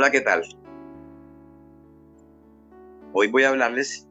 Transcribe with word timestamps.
Hola, 0.00 0.12
¿qué 0.12 0.20
tal? 0.20 0.44
Hoy 3.12 3.26
voy 3.26 3.42
a 3.42 3.48
hablarles 3.48 4.06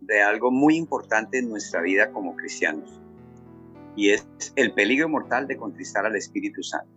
de 0.00 0.20
algo 0.20 0.50
muy 0.50 0.74
importante 0.74 1.38
en 1.38 1.48
nuestra 1.48 1.80
vida 1.80 2.10
como 2.10 2.34
cristianos 2.34 3.00
y 3.94 4.10
es 4.10 4.26
el 4.56 4.74
peligro 4.74 5.08
mortal 5.08 5.46
de 5.46 5.56
contristar 5.56 6.06
al 6.06 6.16
Espíritu 6.16 6.64
Santo. 6.64 6.90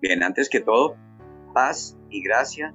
Bien, 0.00 0.22
antes 0.22 0.48
que 0.48 0.60
todo, 0.60 0.94
paz 1.52 1.98
y 2.08 2.22
gracia 2.22 2.72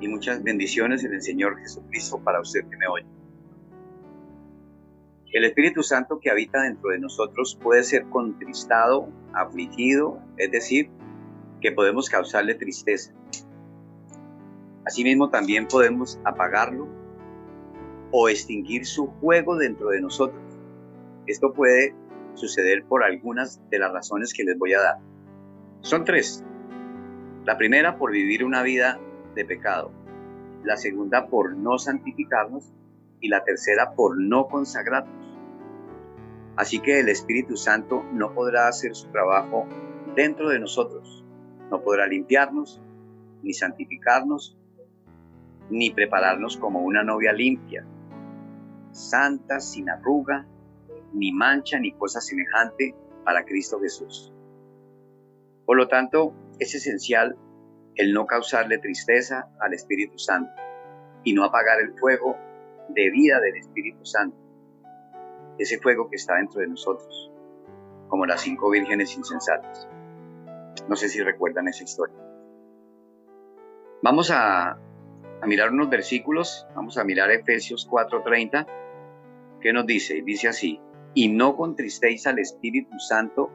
y 0.00 0.08
muchas 0.08 0.42
bendiciones 0.42 1.04
en 1.04 1.14
el 1.14 1.22
Señor 1.22 1.60
Jesucristo 1.60 2.18
para 2.18 2.40
usted 2.40 2.68
que 2.68 2.76
me 2.76 2.88
oye. 2.88 3.06
El 5.32 5.44
Espíritu 5.44 5.84
Santo 5.84 6.18
que 6.18 6.30
habita 6.30 6.62
dentro 6.62 6.90
de 6.90 6.98
nosotros 6.98 7.56
puede 7.62 7.84
ser 7.84 8.06
contristado, 8.06 9.08
afligido, 9.34 10.20
es 10.36 10.50
decir, 10.50 10.90
que 11.60 11.72
podemos 11.72 12.08
causarle 12.08 12.54
tristeza. 12.54 13.12
Asimismo, 14.84 15.30
también 15.30 15.66
podemos 15.66 16.20
apagarlo 16.24 16.86
o 18.12 18.28
extinguir 18.28 18.86
su 18.86 19.06
juego 19.06 19.56
dentro 19.56 19.90
de 19.90 20.00
nosotros. 20.00 20.40
Esto 21.26 21.52
puede 21.52 21.94
suceder 22.34 22.84
por 22.84 23.02
algunas 23.02 23.60
de 23.68 23.78
las 23.78 23.92
razones 23.92 24.32
que 24.32 24.44
les 24.44 24.56
voy 24.58 24.74
a 24.74 24.80
dar. 24.80 24.96
Son 25.80 26.04
tres. 26.04 26.44
La 27.44 27.56
primera 27.56 27.98
por 27.98 28.12
vivir 28.12 28.44
una 28.44 28.62
vida 28.62 29.00
de 29.34 29.44
pecado. 29.44 29.90
La 30.62 30.76
segunda 30.76 31.26
por 31.26 31.56
no 31.56 31.78
santificarnos. 31.78 32.72
Y 33.20 33.28
la 33.28 33.42
tercera 33.44 33.94
por 33.94 34.20
no 34.20 34.46
consagrarnos. 34.46 35.26
Así 36.56 36.80
que 36.80 37.00
el 37.00 37.08
Espíritu 37.08 37.56
Santo 37.56 38.04
no 38.12 38.34
podrá 38.34 38.68
hacer 38.68 38.94
su 38.94 39.08
trabajo 39.08 39.66
dentro 40.14 40.48
de 40.50 40.58
nosotros. 40.58 41.25
No 41.70 41.82
podrá 41.82 42.06
limpiarnos, 42.06 42.80
ni 43.42 43.52
santificarnos, 43.52 44.56
ni 45.70 45.90
prepararnos 45.90 46.56
como 46.56 46.80
una 46.80 47.02
novia 47.02 47.32
limpia, 47.32 47.84
santa, 48.92 49.60
sin 49.60 49.90
arruga, 49.90 50.46
ni 51.12 51.32
mancha, 51.32 51.78
ni 51.78 51.92
cosa 51.92 52.20
semejante 52.20 52.94
para 53.24 53.44
Cristo 53.44 53.80
Jesús. 53.80 54.32
Por 55.64 55.76
lo 55.76 55.88
tanto, 55.88 56.32
es 56.58 56.74
esencial 56.74 57.36
el 57.96 58.12
no 58.12 58.26
causarle 58.26 58.78
tristeza 58.78 59.48
al 59.60 59.74
Espíritu 59.74 60.18
Santo 60.18 60.52
y 61.24 61.32
no 61.32 61.44
apagar 61.44 61.80
el 61.80 61.98
fuego 61.98 62.36
de 62.90 63.10
vida 63.10 63.40
del 63.40 63.56
Espíritu 63.56 64.04
Santo, 64.04 64.36
ese 65.58 65.78
fuego 65.78 66.08
que 66.08 66.16
está 66.16 66.36
dentro 66.36 66.60
de 66.60 66.68
nosotros, 66.68 67.32
como 68.08 68.26
las 68.26 68.42
cinco 68.42 68.70
vírgenes 68.70 69.16
insensatas. 69.16 69.88
No 70.88 70.96
sé 70.96 71.08
si 71.08 71.22
recuerdan 71.22 71.68
esa 71.68 71.84
historia. 71.84 72.16
Vamos 74.02 74.30
a, 74.30 74.72
a 74.72 75.46
mirar 75.46 75.70
unos 75.70 75.90
versículos, 75.90 76.66
vamos 76.74 76.98
a 76.98 77.04
mirar 77.04 77.30
Efesios 77.30 77.88
4:30, 77.88 78.66
que 79.60 79.72
nos 79.72 79.86
dice, 79.86 80.22
dice 80.22 80.48
así, 80.48 80.80
y 81.14 81.28
no 81.28 81.56
contristéis 81.56 82.26
al 82.26 82.38
Espíritu 82.38 82.98
Santo 82.98 83.50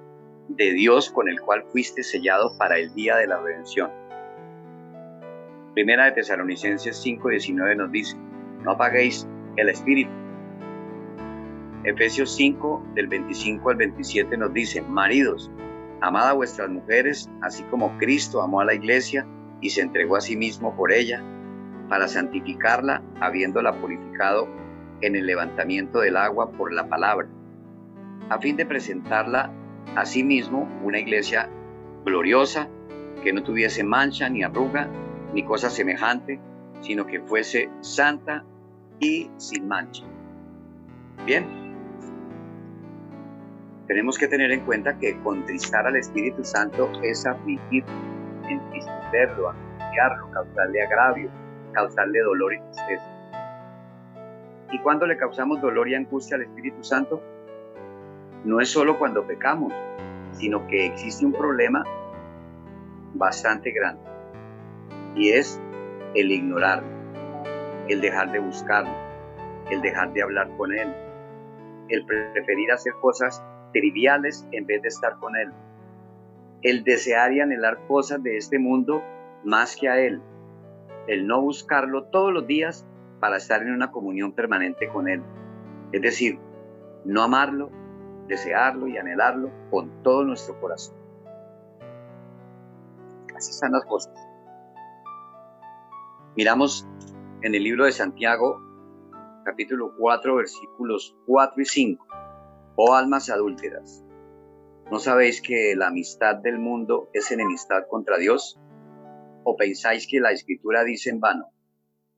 de 0.50 0.74
Dios 0.74 1.10
con 1.10 1.30
el 1.30 1.40
cual 1.40 1.64
fuiste 1.72 2.04
sellado 2.04 2.58
para 2.58 2.78
el 2.78 2.94
día 2.94 3.16
de 3.18 3.28
la 3.28 3.40
redención. 3.40 3.92
Primera 5.74 6.06
de 6.06 6.12
Tesalonicenses 6.12 7.02
5:19 7.06 7.78
nos 7.78 7.92
dice, 7.92 8.18
no 8.64 8.72
apaguéis 8.72 9.28
el 9.56 9.70
Espíritu. 9.70 10.12
Efesios 11.84 12.36
5 12.36 12.84
del 12.94 13.08
25 13.08 13.70
al 13.70 13.76
27 13.78 14.38
nos 14.38 14.54
dice, 14.54 14.82
maridos, 14.82 15.50
amad 16.02 16.30
a 16.30 16.34
vuestras 16.34 16.70
mujeres, 16.70 17.30
así 17.42 17.64
como 17.64 17.98
Cristo 17.98 18.42
amó 18.42 18.62
a 18.62 18.66
la 18.66 18.74
iglesia 18.74 19.26
y 19.62 19.70
se 19.70 19.82
entregó 19.82 20.16
a 20.16 20.22
sí 20.22 20.36
mismo 20.36 20.76
por 20.76 20.92
ella, 20.92 21.24
para 21.88 22.08
santificarla, 22.08 23.02
habiéndola 23.20 23.74
purificado 23.74 24.48
en 25.02 25.16
el 25.16 25.26
levantamiento 25.26 26.00
del 26.00 26.18
agua 26.18 26.52
por 26.52 26.74
la 26.74 26.88
palabra, 26.88 27.28
a 28.30 28.40
fin 28.40 28.58
de 28.58 28.66
presentarla 28.66 29.52
a 29.96 30.06
sí 30.06 30.24
mismo 30.24 30.68
una 30.84 31.00
iglesia 31.00 31.50
gloriosa, 32.06 32.68
que 33.24 33.34
no 33.34 33.44
tuviese 33.44 33.84
mancha 33.84 34.30
ni 34.30 34.44
arruga 34.44 34.88
ni 35.34 35.44
cosa 35.44 35.70
semejante, 35.70 36.40
sino 36.82 37.06
que 37.06 37.22
fuese 37.22 37.70
santa 37.82 38.44
y 39.00 39.30
sin 39.38 39.68
mancha. 39.68 40.04
Bien, 41.26 41.46
tenemos 43.88 44.18
que 44.18 44.28
tener 44.28 44.52
en 44.52 44.62
cuenta 44.62 44.98
que 44.98 45.20
contristar 45.22 45.88
al 45.88 45.96
Espíritu 45.96 46.44
Santo 46.44 46.92
es 47.04 47.26
afligir, 47.26 47.84
entristecerlo, 48.48 49.50
angustiarlo, 49.50 50.32
causarle 50.32 50.82
agravio, 50.84 51.30
causarle 51.74 52.20
dolor 52.20 52.54
y 52.54 52.60
tristeza. 52.62 53.06
¿Y 54.72 54.80
cuando 54.80 55.06
le 55.06 55.18
causamos 55.18 55.62
dolor 55.62 55.90
y 55.90 55.96
angustia 55.96 56.38
al 56.38 56.44
Espíritu 56.44 56.84
Santo? 56.84 57.22
no 58.44 58.60
es 58.60 58.70
solo 58.70 58.98
cuando 58.98 59.26
pecamos, 59.26 59.74
sino 60.32 60.66
que 60.68 60.88
existe 60.88 61.26
un 61.26 61.34
problema 61.34 61.84
bastante 63.14 63.72
grande 63.72 64.02
y 65.16 65.30
es 65.32 65.60
el 66.16 66.32
ignorar, 66.32 66.84
el 67.88 68.02
dejar 68.02 68.32
de 68.32 68.40
buscarlo, 68.40 68.94
el 69.70 69.82
dejar 69.82 70.14
de 70.14 70.24
hablar 70.24 70.50
con 70.58 70.74
él, 70.74 70.94
el 71.90 72.06
preferir 72.06 72.72
hacer 72.72 72.94
cosas 73.02 73.44
triviales 73.72 74.48
en 74.52 74.66
vez 74.66 74.82
de 74.82 74.88
estar 74.88 75.18
con 75.18 75.36
él, 75.36 75.52
el 76.62 76.84
desear 76.84 77.34
y 77.34 77.42
anhelar 77.42 77.80
cosas 77.88 78.22
de 78.22 78.38
este 78.38 78.60
mundo 78.60 79.04
más 79.44 79.76
que 79.76 79.90
a 79.90 80.00
él, 80.00 80.22
el 81.08 81.28
no 81.28 81.42
buscarlo 81.42 82.04
todos 82.06 82.32
los 82.32 82.46
días 82.46 82.86
para 83.20 83.38
estar 83.38 83.62
en 83.62 83.72
una 83.72 83.92
comunión 83.92 84.34
permanente 84.34 84.88
con 84.90 85.08
él, 85.08 85.22
es 85.92 86.02
decir, 86.02 86.40
no 87.06 87.24
amarlo, 87.24 87.72
desearlo 88.28 88.88
y 88.88 88.98
anhelarlo 88.98 89.50
con 89.70 90.04
todo 90.04 90.24
nuestro 90.24 90.60
corazón. 90.60 90.96
Así 93.36 93.52
están 93.52 93.72
las 93.72 93.86
cosas. 93.86 94.14
Miramos 96.36 96.88
en 97.42 97.56
el 97.56 97.64
libro 97.64 97.86
de 97.86 97.92
Santiago, 97.92 98.62
capítulo 99.44 99.94
4, 99.98 100.36
versículos 100.36 101.18
4 101.26 101.62
y 101.62 101.66
5. 101.66 102.11
Oh 102.84 102.96
almas 102.96 103.30
adúlteras, 103.30 104.04
¿no 104.90 104.98
sabéis 104.98 105.40
que 105.44 105.76
la 105.76 105.90
amistad 105.90 106.38
del 106.38 106.58
mundo 106.58 107.12
es 107.14 107.32
enemistad 107.32 107.84
contra 107.88 108.18
Dios? 108.18 108.60
¿O 109.44 109.56
pensáis 109.56 110.08
que 110.10 110.20
la 110.20 110.32
escritura 110.32 110.84
dice 110.84 111.12
en 111.12 111.20
vano, 111.20 111.52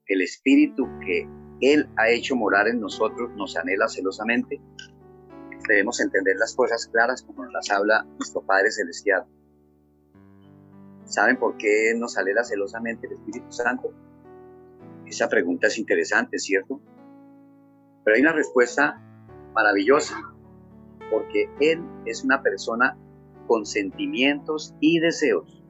el 0.06 0.22
espíritu 0.22 0.84
que 1.00 1.28
Él 1.60 1.90
ha 1.98 2.08
hecho 2.08 2.34
morar 2.34 2.66
en 2.68 2.80
nosotros 2.80 3.30
nos 3.36 3.58
anhela 3.58 3.88
celosamente? 3.88 4.58
debemos 5.68 6.00
entender 6.00 6.36
las 6.38 6.56
cosas 6.56 6.86
claras 6.86 7.22
como 7.22 7.44
nos 7.44 7.52
las 7.52 7.70
habla 7.70 8.06
nuestro 8.18 8.40
Padre 8.40 8.70
Celestial. 8.70 9.26
¿Saben 11.04 11.38
por 11.38 11.58
qué 11.58 11.92
nos 11.94 12.16
alegra 12.16 12.42
celosamente 12.42 13.06
el 13.06 13.12
Espíritu 13.12 13.52
Santo? 13.52 13.92
Esa 15.04 15.28
pregunta 15.28 15.66
es 15.66 15.76
interesante, 15.76 16.38
¿cierto? 16.38 16.80
Pero 18.02 18.16
hay 18.16 18.22
una 18.22 18.32
respuesta 18.32 18.98
maravillosa, 19.52 20.33
porque 21.14 21.48
Él 21.60 21.80
es 22.06 22.24
una 22.24 22.42
persona 22.42 22.98
con 23.46 23.64
sentimientos 23.66 24.74
y 24.80 24.98
deseos 24.98 25.62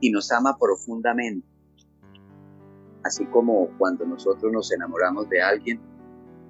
y 0.00 0.10
nos 0.10 0.32
ama 0.32 0.56
profundamente. 0.58 1.46
Así 3.04 3.26
como 3.26 3.68
cuando 3.76 4.06
nosotros 4.06 4.50
nos 4.50 4.72
enamoramos 4.72 5.28
de 5.28 5.42
alguien 5.42 5.80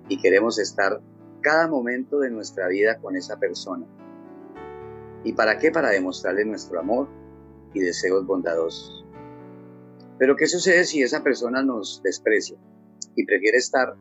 y 0.08 0.18
queremos 0.18 0.60
estar 0.60 1.00
cada 1.40 1.66
momento 1.66 2.20
de 2.20 2.30
nuestra 2.30 2.68
vida 2.68 2.98
con 3.00 3.16
esa 3.16 3.40
persona. 3.40 3.86
¿Y 5.24 5.32
para 5.32 5.58
qué? 5.58 5.72
Para 5.72 5.90
demostrarle 5.90 6.44
nuestro 6.44 6.78
amor 6.78 7.08
y 7.74 7.80
deseos 7.80 8.24
bondadosos. 8.24 9.04
Pero 10.18 10.36
¿qué 10.36 10.46
sucede 10.46 10.84
si 10.84 11.02
esa 11.02 11.24
persona 11.24 11.64
nos 11.64 12.00
desprecia 12.04 12.56
y 13.16 13.26
prefiere 13.26 13.58
estar 13.58 13.96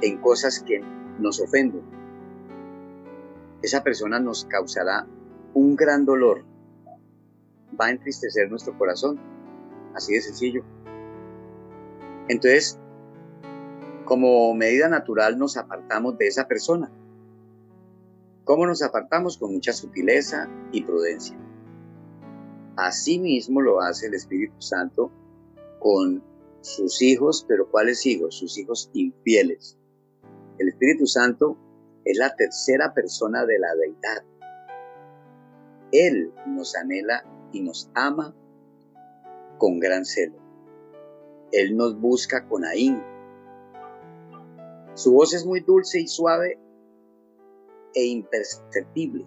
en 0.00 0.18
cosas 0.22 0.64
que 0.66 0.80
nos 1.18 1.40
ofenden? 1.40 1.97
Esa 3.62 3.82
persona 3.82 4.20
nos 4.20 4.44
causará 4.44 5.06
un 5.54 5.76
gran 5.76 6.04
dolor. 6.04 6.44
Va 7.78 7.86
a 7.86 7.90
entristecer 7.90 8.50
nuestro 8.50 8.76
corazón. 8.78 9.18
Así 9.94 10.14
de 10.14 10.20
sencillo. 10.20 10.62
Entonces, 12.28 12.78
como 14.04 14.54
medida 14.54 14.88
natural 14.88 15.38
nos 15.38 15.56
apartamos 15.56 16.16
de 16.18 16.28
esa 16.28 16.46
persona. 16.46 16.90
¿Cómo 18.44 18.66
nos 18.66 18.82
apartamos? 18.82 19.36
Con 19.36 19.52
mucha 19.52 19.72
sutileza 19.72 20.48
y 20.72 20.82
prudencia. 20.82 21.36
Asimismo 22.76 23.60
lo 23.60 23.80
hace 23.80 24.06
el 24.06 24.14
Espíritu 24.14 24.62
Santo 24.62 25.10
con 25.80 26.22
sus 26.60 27.02
hijos, 27.02 27.44
pero 27.46 27.70
¿cuáles 27.70 28.06
hijos? 28.06 28.36
Sus 28.36 28.56
hijos 28.56 28.90
infieles. 28.94 29.76
El 30.58 30.68
Espíritu 30.68 31.06
Santo 31.06 31.56
es 32.08 32.16
la 32.16 32.34
tercera 32.34 32.94
persona 32.94 33.44
de 33.44 33.58
la 33.58 33.74
deidad. 33.74 34.24
Él 35.92 36.32
nos 36.46 36.74
anhela 36.74 37.22
y 37.52 37.60
nos 37.60 37.90
ama 37.94 38.34
con 39.58 39.78
gran 39.78 40.06
celo. 40.06 40.38
Él 41.52 41.76
nos 41.76 42.00
busca 42.00 42.48
con 42.48 42.64
ahínco. 42.64 43.04
Su 44.94 45.12
voz 45.12 45.34
es 45.34 45.44
muy 45.44 45.60
dulce 45.60 46.00
y 46.00 46.06
suave 46.06 46.58
e 47.94 48.06
imperceptible. 48.06 49.26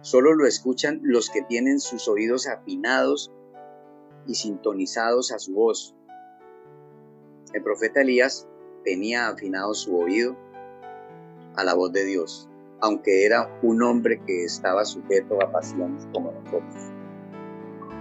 Solo 0.00 0.34
lo 0.34 0.48
escuchan 0.48 0.98
los 1.04 1.30
que 1.30 1.42
tienen 1.42 1.78
sus 1.78 2.08
oídos 2.08 2.48
afinados 2.48 3.30
y 4.26 4.34
sintonizados 4.34 5.30
a 5.30 5.38
su 5.38 5.54
voz. 5.54 5.94
El 7.52 7.62
profeta 7.62 8.00
Elías 8.00 8.48
tenía 8.82 9.28
afinado 9.28 9.74
su 9.74 9.96
oído 9.96 10.43
a 11.56 11.64
la 11.64 11.74
voz 11.74 11.92
de 11.92 12.04
Dios, 12.04 12.48
aunque 12.80 13.24
era 13.24 13.48
un 13.62 13.82
hombre 13.82 14.20
que 14.26 14.44
estaba 14.44 14.84
sujeto 14.84 15.42
a 15.42 15.50
pasiones 15.50 16.06
como 16.12 16.32
nosotros. 16.32 16.92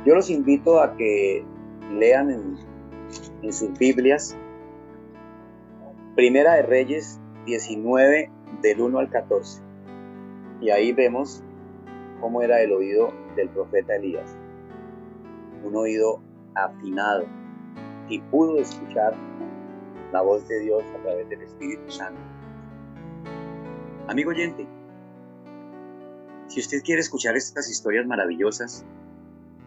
Yo 0.06 0.16
los 0.16 0.30
invito 0.30 0.82
a 0.82 0.96
que 0.96 1.46
lean 1.92 2.30
en, 2.30 2.58
en 3.42 3.54
sus 3.54 3.78
Biblias 3.78 4.36
Primera 6.16 6.54
de 6.54 6.62
Reyes 6.62 7.20
19 7.48 8.30
del 8.62 8.82
1 8.82 9.00
al 9.00 9.10
14. 9.10 9.64
Y 10.62 10.70
ahí 10.70 10.94
vemos 10.94 11.44
cómo 12.22 12.44
era 12.44 12.62
el 12.62 12.72
oído 12.72 13.12
del 13.36 13.50
profeta 13.50 13.96
Elías. 13.96 14.38
Un 15.64 15.76
oído 15.76 16.22
afinado 16.54 17.26
y 18.10 18.20
pudo 18.20 18.58
escuchar 18.58 19.16
la 20.12 20.22
voz 20.22 20.48
de 20.48 20.60
Dios 20.60 20.84
a 21.00 21.02
través 21.02 21.28
del 21.30 21.42
Espíritu 21.42 21.90
Santo. 21.90 22.22
Amigo 24.08 24.32
oyente, 24.32 24.68
si 26.48 26.60
usted 26.60 26.84
quiere 26.84 27.00
escuchar 27.00 27.38
estas 27.38 27.70
historias 27.70 28.06
maravillosas, 28.06 28.84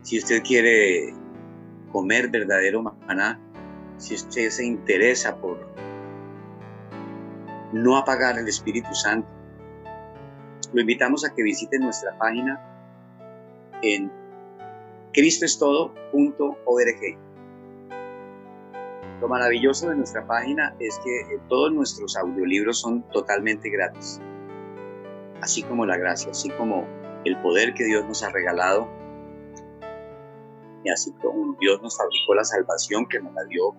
si 0.03 0.19
usted 0.19 0.43
quiere 0.43 1.15
comer 1.91 2.29
verdadero 2.29 2.83
maná, 2.83 3.41
si 3.97 4.15
usted 4.15 4.51
se 4.51 4.67
interesa 4.67 5.39
por 5.39 5.67
no 7.73 7.97
apagar 7.97 8.39
el 8.39 8.47
Espíritu 8.47 8.95
Santo, 8.95 9.27
lo 10.75 10.83
invitamos 10.83 11.25
a 11.25 11.35
que 11.35 11.43
visite 11.43 11.79
nuestra 11.79 12.17
página 12.19 12.61
en 13.83 14.13
cristoestodo.org. 15.15 17.26
Lo 19.21 19.29
maravilloso 19.29 19.89
de 19.89 19.97
nuestra 19.97 20.27
página 20.27 20.77
es 20.79 20.99
que 21.03 21.21
eh, 21.21 21.41
todos 21.49 21.73
nuestros 21.73 22.17
audiolibros 22.17 22.81
son 22.81 23.03
totalmente 23.11 23.71
gratis, 23.71 24.21
así 25.41 25.63
como 25.63 25.87
la 25.87 25.97
gracia, 25.97 26.31
así 26.33 26.51
como 26.51 26.87
el 27.25 27.41
poder 27.41 27.73
que 27.73 27.85
Dios 27.85 28.05
nos 28.05 28.23
ha 28.23 28.31
regalado, 28.31 28.89
y 30.85 30.91
así 30.91 31.13
como 31.23 31.57
Dios 31.59 31.83
nos 31.83 31.97
fabricó 31.97 32.35
la 32.35 32.45
salvación 32.45 33.07
que 33.09 33.21
nos 33.21 33.33
la 33.33 33.45
dio 33.45 33.75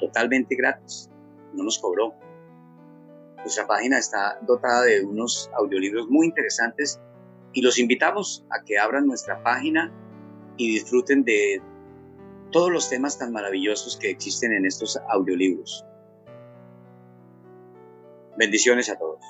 totalmente 0.00 0.56
gratis, 0.56 1.08
no 1.54 1.64
nos 1.64 1.78
cobró. 1.78 2.12
Nuestra 3.38 3.66
página 3.66 3.98
está 3.98 4.38
dotada 4.42 4.82
de 4.82 5.04
unos 5.04 5.50
audiolibros 5.56 6.08
muy 6.08 6.26
interesantes 6.26 7.00
y 7.52 7.62
los 7.62 7.78
invitamos 7.78 8.44
a 8.50 8.62
que 8.64 8.78
abran 8.78 9.06
nuestra 9.06 9.42
página 9.42 9.92
y 10.56 10.72
disfruten 10.72 11.24
de 11.24 11.62
todos 12.50 12.70
los 12.70 12.88
temas 12.88 13.18
tan 13.18 13.32
maravillosos 13.32 13.96
que 13.96 14.10
existen 14.10 14.52
en 14.52 14.66
estos 14.66 14.98
audiolibros. 15.10 15.84
Bendiciones 18.36 18.88
a 18.88 18.98
todos. 18.98 19.20